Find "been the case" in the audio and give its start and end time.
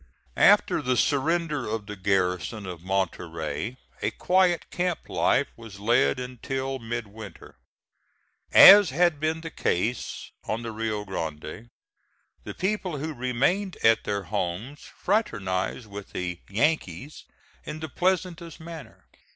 9.19-10.31